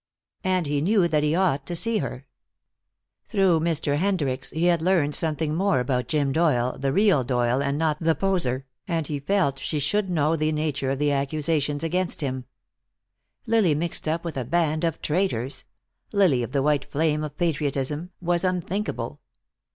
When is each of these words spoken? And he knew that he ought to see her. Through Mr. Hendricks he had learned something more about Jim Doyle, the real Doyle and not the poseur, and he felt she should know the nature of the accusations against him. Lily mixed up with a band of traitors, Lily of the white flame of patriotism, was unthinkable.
And 0.43 0.65
he 0.65 0.81
knew 0.81 1.07
that 1.07 1.21
he 1.21 1.35
ought 1.35 1.67
to 1.67 1.75
see 1.75 1.99
her. 1.99 2.25
Through 3.27 3.59
Mr. 3.59 3.97
Hendricks 3.97 4.49
he 4.49 4.63
had 4.65 4.81
learned 4.81 5.13
something 5.13 5.53
more 5.53 5.79
about 5.79 6.07
Jim 6.07 6.31
Doyle, 6.31 6.75
the 6.79 6.91
real 6.91 7.23
Doyle 7.23 7.61
and 7.61 7.77
not 7.77 7.99
the 7.99 8.15
poseur, 8.15 8.65
and 8.87 9.05
he 9.05 9.19
felt 9.19 9.59
she 9.59 9.77
should 9.77 10.09
know 10.09 10.35
the 10.35 10.51
nature 10.51 10.89
of 10.89 10.97
the 10.97 11.11
accusations 11.11 11.83
against 11.83 12.21
him. 12.21 12.45
Lily 13.45 13.75
mixed 13.75 14.07
up 14.07 14.25
with 14.25 14.37
a 14.37 14.43
band 14.43 14.83
of 14.83 15.03
traitors, 15.03 15.65
Lily 16.11 16.41
of 16.41 16.51
the 16.51 16.63
white 16.63 16.85
flame 16.85 17.23
of 17.23 17.37
patriotism, 17.37 18.09
was 18.19 18.43
unthinkable. 18.43 19.19